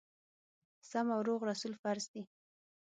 سم 0.89 1.07
او 1.15 1.21
روغ 1.27 1.41
رسول 1.51 1.73
فرض 1.83 2.05
دي. 2.13 2.23